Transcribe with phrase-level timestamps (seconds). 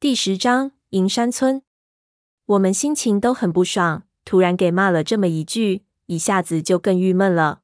[0.00, 1.60] 第十章银山村。
[2.46, 7.60] 我们心情都很不爽，突然给骂了这么一句，一下子就更郁闷了。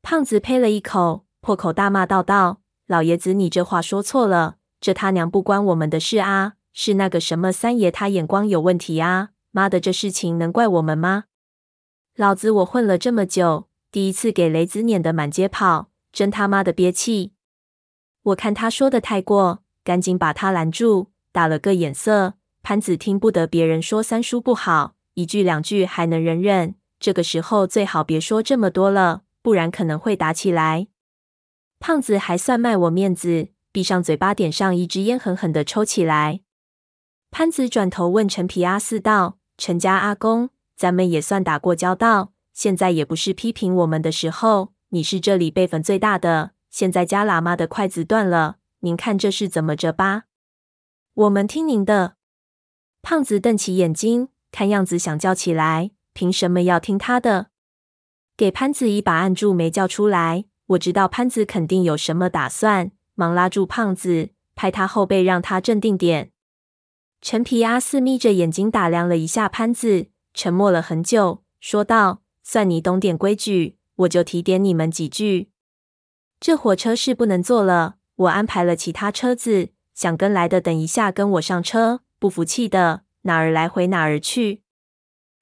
[0.00, 9.32] 胖子呸了一口，破口大骂道道：“老爷子，你这话说错了，这他娘不关我们的事啊，是那个什么三爷他眼光有问题啊！
[9.50, 11.24] 妈的，这事情能怪我们吗？
[12.16, 17.34] 老子我混了这么久，第一次给雷子撵得满街跑，真他妈的憋气！
[18.22, 22.34] 我看他说的太过，赶紧把他拦住，打了个眼色。
[22.62, 30.86] 潘子听不得别人说三叔不好，一句两句还能忍忍，这个时候最好别说这么多了。”不然可能会打起来。
[31.80, 36.42] 胖子还算卖我面子，闭上嘴巴，点上一支烟，狠狠地抽起来。
[37.32, 44.72] 潘子转头问陈皮阿四道：“陈家阿公，咱们也算打过交道，现在也不是批评我们的时候。
[44.90, 50.26] 你是这里辈分最大的，现在家喇嘛的筷子断了，您看这是怎么着吧？”
[51.14, 52.16] 我们听您的。
[53.02, 57.48] 胖子瞪起眼睛，看样子想叫起来，凭什么要听他的？
[58.34, 60.46] 给潘子一把按住，没叫出来。
[60.68, 66.32] 我知道潘子肯定有什么打算，忙拉住胖子，拍他后背，让他镇定点。
[67.20, 75.50] 陈皮阿四眯着眼睛打量了一下潘子，沉默了很久，说道：“算你懂点规矩，我就提点你们几句。
[76.40, 84.62] 这火车是不能坐了，我安排了其他车子，想跟来的等一下跟我上车，不服气的哪儿来回哪儿去。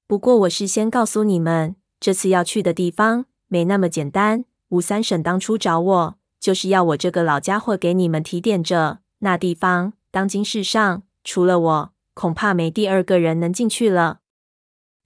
[0.06, 4.46] 不过我事先告诉你们。”这次要去的地方没那么简单。
[4.70, 9.00] 吴三婶当初找我，就是要我这个老家伙给你们提点着。
[9.18, 14.20] 那地方当今世上除了我，恐怕没第二个人能进去了。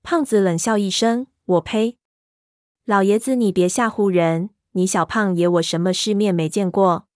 [0.04, 1.98] 胖子冷笑一声：“我呸！
[2.84, 4.50] 老爷子，你别吓唬人。
[4.72, 7.08] 你小胖爷，我什么世面没见过？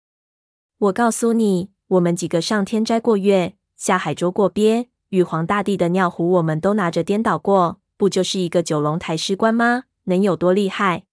[0.78, 9.82] 我告诉你，我们几个上天摘过月，下海捉过鳖，玉皇大帝的尿壶我们都拿着颠倒过。”不就是一个九龙抬尸官吗？
[10.04, 11.04] 能有多厉害？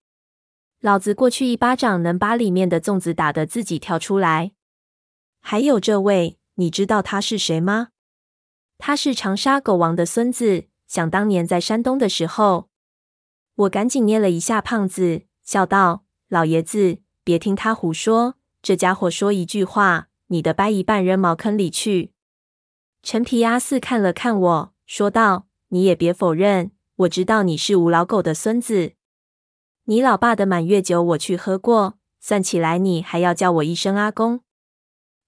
[0.82, 4.52] 老子过去一巴掌能把里面的粽子打得自己跳出来。
[5.42, 7.88] 还有这位，你知道他是谁吗？
[8.78, 10.66] 他是长沙狗王的孙子。
[10.86, 12.70] 想当年在山东的时候，
[13.56, 18.36] 我赶紧捏了一下胖子，笑道：“老爷子，别听他胡说。
[18.62, 22.12] 这家伙说一句话，你的掰一半扔茅坑里去。”
[23.02, 28.94] 陈皮阿四看了看我，说道：“你也别否认。”我知道你是吴老狗的孙子，
[29.86, 34.40] 你老爸的满月酒我去喝过，算起来你还要叫我一声阿公。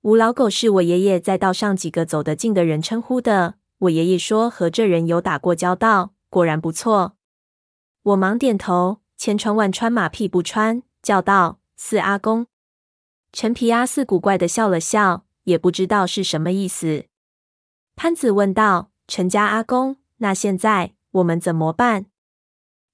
[0.01, 7.17] 吴老狗是我爷爷在道上几个走得近的人称呼的，我爷爷说和这人有打过交道，果然不错。
[8.03, 12.47] 我忙点头，千穿万穿马屁不穿，叫道：“四阿公。”
[13.31, 17.05] 陈皮阿四古怪的笑了笑，也不知道是什么意思。
[17.95, 22.07] 潘子问道：“陈家阿公，那现在？”我们怎么办？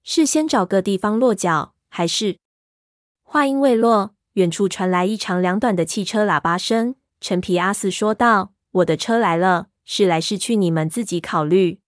[0.02, 2.38] 是先找个地方落脚，还是……
[3.22, 6.94] 话音未落，远处传来一长两短的汽车喇叭声。
[7.20, 11.80] 陈皮阿四说道：“我的车来了，是来是去，你们自己考虑。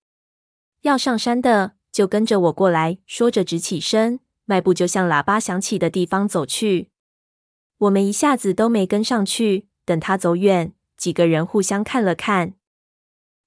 [0.83, 6.91] 要上山的，就跟着我过来。”说着，直起身，迈步就向喇叭响起的地方走去。
[7.79, 9.67] 我们一下子都没跟上去。
[9.85, 12.55] 等他走远，几个人互相看了看。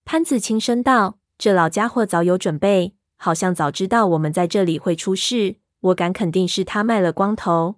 [0.05, 1.17] 潘子轻声道。
[1.37, 5.55] 这老家伙早有准备，好像早知道我们在这里会出事。
[5.79, 7.75] 我敢肯定是他卖了光头。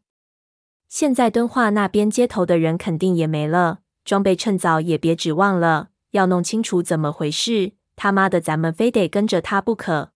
[0.88, 5.90] 现在敦化那边接头的人肯定也没了，装备趁早也别指望了。
[6.10, 10.12] 要弄清楚怎么回事，他妈的，咱们非得跟着他不可。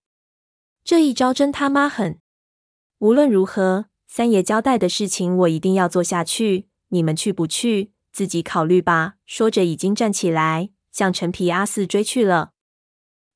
[0.82, 2.18] 这一招真他妈狠！
[2.98, 6.68] 无论如何，三爷交代的事情我一定要做下去。
[6.88, 9.14] 你们去不去，自己考虑吧。
[9.26, 12.52] 说着，已经站起来，向陈皮阿四追去了。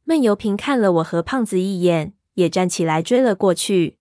[0.04, 3.98] 闷油瓶看了我和胖子一眼，也站起来追了过去。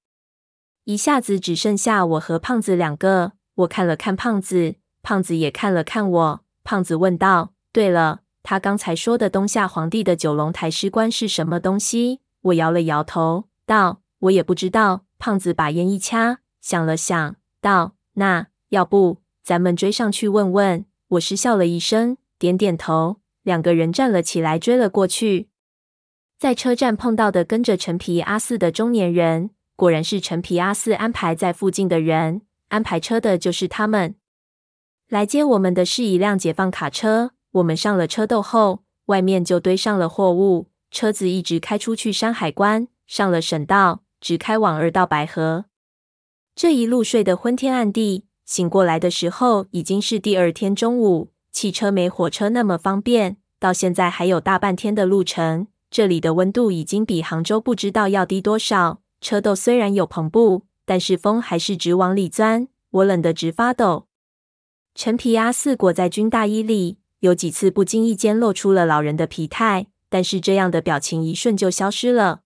[0.85, 3.33] 一下子只剩下我和胖子两个。
[3.55, 6.41] 我看了看胖子，胖子也看了看我。
[6.63, 23.21] 胖子问道：“对了，他刚才说的东夏皇帝的九龙台尸官是什么东西？”我摇了摇头，道：“我也不知道。”胖子把烟一掐，想了想，道：“那要不咱们追上去问问？”我失笑了一声，点点头。
[23.41, 25.49] 两个人站了起来，追了过去。
[26.37, 32.43] 在车站碰到的跟着陈皮阿四的中年人，果然是陈皮阿四安排在附近的人。
[32.67, 34.13] 安排车的就是他们。
[35.07, 37.31] 来接我们的是一辆解放卡车。
[37.53, 40.67] 我们上了车斗后，外面就堆上了货物。
[40.91, 45.65] 车子一直开出去山海关，上了省道，直开往二道白河。
[46.61, 51.31] 这一路睡得昏天暗地，醒过来的时候已经是第二天中午。
[51.53, 55.67] 汽车没火车那么方便，到现在还有大半天的路程。
[55.89, 58.99] 这里的温度已经比杭州不知道要低多少。
[59.21, 64.07] 车斗虽然有篷布，但是风还是直往里钻，我冷得直发抖。
[64.93, 72.41] 陈皮阿四裹在军大衣里，有几次不经意间露出了老人的疲态，但是这样的表情一瞬就消失了。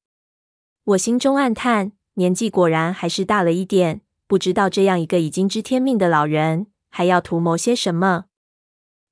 [0.83, 4.01] 我心中暗叹，年纪果然还是大了一点。
[4.27, 8.25] 不知道这样一个已经知天命的老人，还要图谋些什么。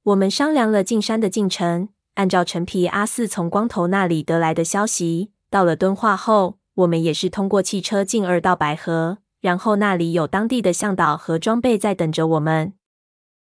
[0.04, 1.90] 我们商量了进山的进程。
[2.16, 12.74] 按照陈皮阿四从光头那里得来的消息，到了敦化后，我们也是通过汽车进二道白河，然后那里有当地的向导和装备在等着我们。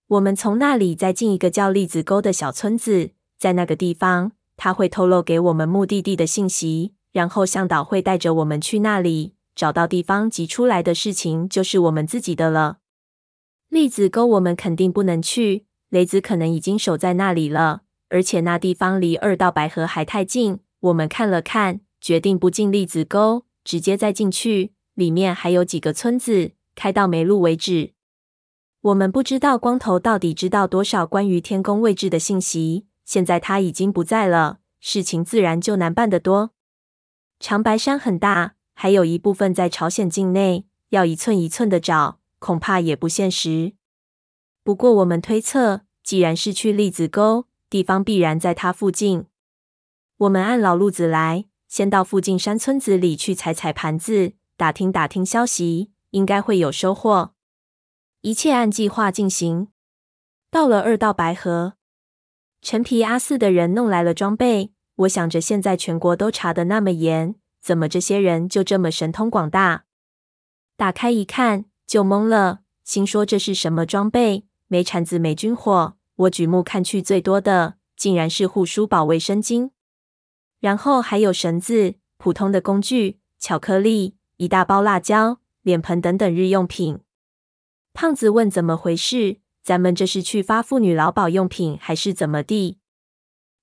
[0.07, 9.33] 我们从那里再进一个叫栗子沟的小村子，在那个地方，他会透露给我们目的地的信息，然后向导会带着我们去那里。
[9.55, 12.79] 找到地方及出来的事情，就是我们自己的了。
[13.69, 17.83] 栗子沟我们肯定不能去，雷子可能已经守在那里了。
[18.09, 24.73] 而且那地方离二道白河还太近，我们看了看，决定不进栗子沟，直接再进去。
[24.95, 27.93] 里面还有几个村子，开到没路为止。
[28.81, 32.87] 我们不知道光头到底知道多少关于天宫位置的信息。
[33.05, 36.54] 现在他已经不在了，事情自然就难办得多。
[37.45, 43.75] 长白山很大，还有一部分在朝鲜境内，要一寸一寸的找，恐怕也不现实。
[44.63, 49.27] 不过我们推测，既然是去栗子沟，地方必然在它附近。
[50.17, 57.35] 我们按老路子来，先到附近山村子里去踩踩盘子，打听打听消息，应该会有收获。
[58.23, 59.69] 一切按计划进行。
[60.51, 61.75] 到了二道白河，
[62.63, 64.73] 陈皮阿四的人弄来了装备。
[64.97, 69.85] 我想着，现在全国都查的那么严，怎么这些人就这么神通广大？
[70.77, 74.47] 打开一看，就懵了，心说这是什么装备？
[74.69, 75.97] 没铲子，没军火。
[76.17, 79.71] 我举目看去，最多的竟然是护舒宝卫生巾，
[80.61, 87.01] 然后还有绳子、普通的工具、巧克力、一大包辣椒、脸盆等等日用品。
[87.93, 89.39] 胖子问：“怎么回事？
[89.63, 92.79] 咱们这是去发妇女劳保用品，还是怎么地？”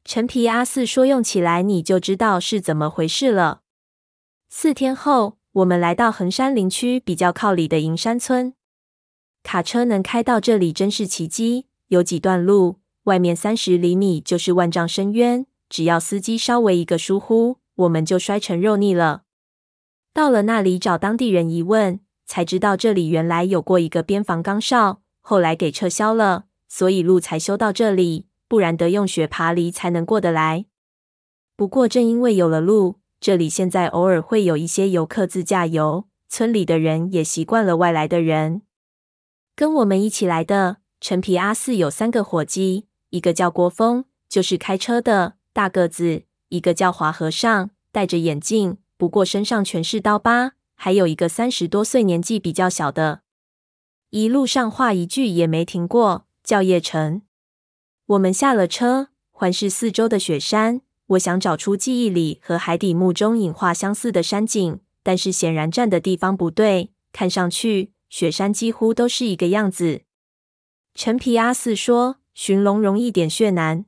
[0.04, 3.62] 陈皮阿四说：“用起来你就知道是怎么回事了。”
[4.50, 8.54] 四天后，我们来到横山林区比较靠里的银山村，
[9.44, 11.68] 卡车能开到这里真是奇迹。
[11.88, 19.24] 有几段路，外面三十厘米就是万丈深渊，只要司机稍微一个疏忽，我们就摔成肉泥了。
[20.14, 30.66] 到了那里找当地人一问，才知道这里原来有过一个边防岗哨，后来给撤销了，所以路才修到这里，不然得用雪爬犁才能过得来。
[31.56, 38.64] 不过正因为有了路，这里现在偶尔会有一些游客自驾游，村里的人也习惯了外来的人。
[39.56, 40.80] 跟我们一起来的。
[41.00, 53.22] 陈皮阿四有三个伙计，一个叫郭峰，就是开车的大个子；一个叫华和尚，戴着眼镜，不过身上全是刀疤；还有一个三十多岁、年纪比较小的，
[54.10, 57.22] 一路上话一句也没停过，叫叶成。
[58.12, 70.02] 我们下了车，环视四周的雪山，我想找出记忆里和海底墓中影画相似的山景，但是显然站的地方不对，看上去雪山几乎都是一个样子。
[70.94, 73.86] 陈皮阿四说：“寻龙容易点穴难。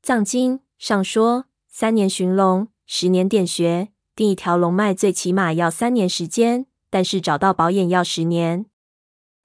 [0.00, 3.88] 藏经上说，三年寻龙，十年点穴。
[4.16, 8.66] 定一条龙脉最起码要三年时间，但是找到宝眼要十年。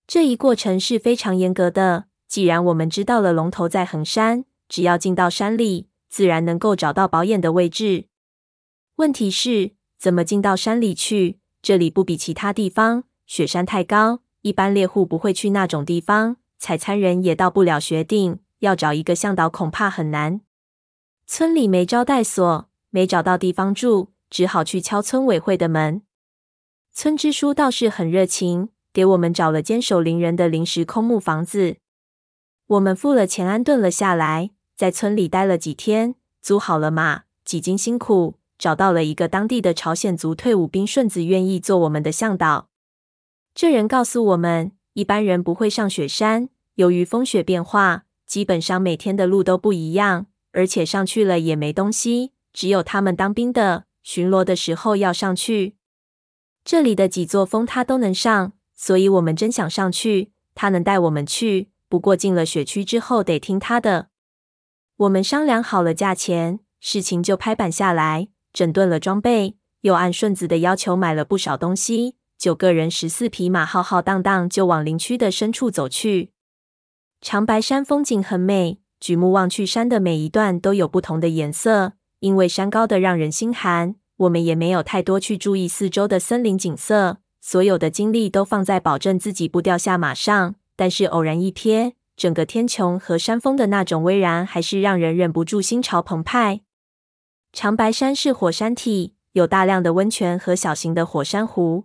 [0.08, 2.06] 这一过程是非常严格的。
[2.29, 8.05] 既然我们知道了龙头在衡山，只要进到山里，自然能够找到宝眼的位置。
[8.98, 11.39] 问题是，怎么进到山里去？
[11.63, 20.41] 这里不比其他地方，雪山太高，一般猎户不会去那种地方。”采参人也到不了穴定，要找一个向导恐怕很难。
[21.25, 26.03] 村里没招待所，没找到地方住，只好去敲村委会的门。
[26.91, 31.77] 村支书倒是很热情，给我们找了间守林人的临时空木房子。
[32.69, 42.69] 我们付了钱，安顿了下来，在村里待了几天，租好了马，几经辛苦，找到了一个当地的朝鲜族退伍兵顺子，愿意做我们的向导。
[43.55, 44.71] 这人告诉我们。
[44.93, 55.75] 一般人不会上雪山，由于风雪变化，基本上每天的路都不一样，而且上去了也没东西，只有他们当兵的巡逻的时候要上去。
[56.65, 61.69] 这里的几座峰他都能上，所以我们真想上去，他能带我们去。
[61.89, 64.10] 不过进了雪区之后得听他的。
[64.98, 72.15] 我们商量好了价钱，事情就拍板下来，整顿了装备，又按顺子的要求买了不少东西。
[72.38, 76.31] 九个人，十四匹马，浩浩荡荡就往林区的深处走去。
[77.19, 83.96] 长白山风景很美，举目望去，山的每一段都有不同的颜色，因为山高的让人心寒。
[84.17, 90.55] 我们也没有太多去注意四周的森林景色，所有的精力都放在保证自己不掉下马上。
[90.79, 96.62] 但是偶然一瞥，整个天穹和山峰的那种巍然，还是让人忍不住心潮澎湃。
[97.51, 101.83] 长白山是火山体，有大量的温泉和小型的火山湖。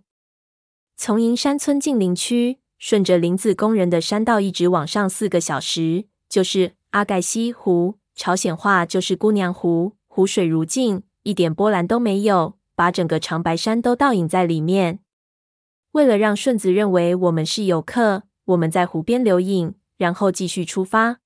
[0.96, 9.96] 从银山村近邻区，顺着林子工人的山道一直往上四个小时，就是阿盖西湖，朝鲜话就是姑娘湖。
[10.06, 15.00] 湖水如镜，一点波澜都没有，把整个长白山都倒影在里面。
[15.90, 21.18] 为了让顺子认为我们是游客，我们在湖边留影，然后继续出发。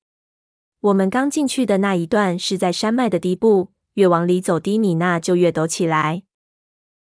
[0.81, 6.23] 我们刚进去的那一段是在山脉的低部，越往里走，低米那就越陡起来。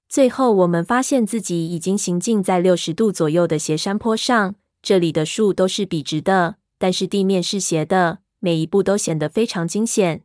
[0.08, 4.54] 最后，我们发现自己已经行进在六十度左右的斜山坡上。
[4.84, 10.24] 这里的树都是笔直的，但是地面是斜的，每一步都显得非常惊险。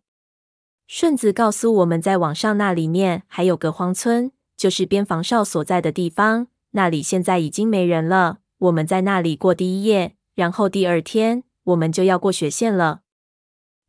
[0.86, 6.48] 顺子告诉我们，在往上那里面还有个荒村，就是边防哨所在的地方。
[6.72, 8.40] 那里现在已经没人了。
[8.58, 13.02] 我们在那里过第一夜，然后第二天我们就要过雪线了。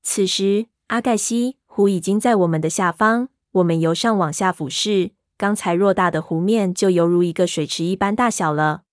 [0.04, 3.30] 此时，阿盖西湖已经在我们的下方。
[3.54, 5.12] 我们由上往下俯视。
[5.36, 8.84] 刚才偌大的湖面就犹如一个水池一般大小了。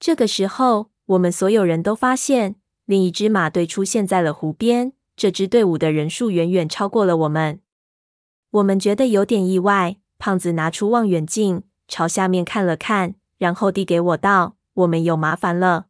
[0.00, 4.92] 这个时候，我们所有人都发现另一支马队出现在了湖边。
[5.16, 7.60] 这支队伍的人数远远超过了我们，
[8.50, 9.96] 我们觉得有点意外。
[10.18, 15.86] 胖子拿出望远镜，朝下面看了看，然后递给我道：“我们有麻烦了。”